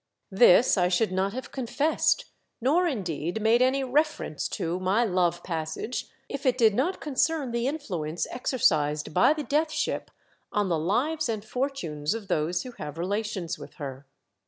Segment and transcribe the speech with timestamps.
[0.31, 2.25] This I should not have confessed,
[2.59, 7.67] nor indeed made any reference to my love passage, if it did not concern the
[7.67, 10.09] influence exercised by the Death Ship
[10.51, 14.07] on the lives and fortunes of those who have relations with her.